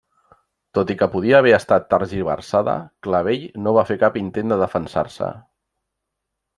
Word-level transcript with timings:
Tot 0.77 0.93
i 0.93 0.95
que 1.01 1.07
podia 1.15 1.37
haver 1.41 1.53
estat 1.57 1.85
tergiversada, 1.95 2.75
Clavell 3.09 3.47
no 3.67 3.77
va 3.79 3.87
fer 3.93 4.01
cap 4.07 4.21
intent 4.27 4.53
de 4.55 4.63
defensar-se. 4.67 5.35